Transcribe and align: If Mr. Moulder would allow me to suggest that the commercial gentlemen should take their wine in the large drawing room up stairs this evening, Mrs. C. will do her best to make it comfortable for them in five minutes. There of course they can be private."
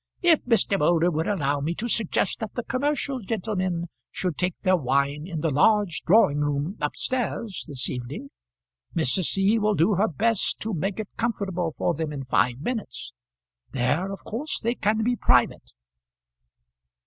If 0.23 0.43
Mr. 0.45 0.79
Moulder 0.79 1.11
would 1.11 1.27
allow 1.27 1.59
me 1.59 1.75
to 1.75 1.87
suggest 1.87 2.39
that 2.39 2.55
the 2.55 2.63
commercial 2.63 3.19
gentlemen 3.19 3.85
should 4.09 4.35
take 4.35 4.57
their 4.63 4.75
wine 4.75 5.27
in 5.27 5.41
the 5.41 5.53
large 5.53 6.01
drawing 6.07 6.39
room 6.39 6.75
up 6.81 6.95
stairs 6.95 7.63
this 7.67 7.87
evening, 7.87 8.31
Mrs. 8.95 9.25
C. 9.25 9.59
will 9.59 9.75
do 9.75 9.93
her 9.93 10.07
best 10.07 10.59
to 10.61 10.73
make 10.73 10.99
it 10.99 11.09
comfortable 11.17 11.71
for 11.77 11.93
them 11.93 12.11
in 12.11 12.25
five 12.25 12.61
minutes. 12.61 13.13
There 13.73 14.11
of 14.11 14.23
course 14.23 14.59
they 14.59 14.73
can 14.73 15.03
be 15.03 15.15
private." 15.15 15.71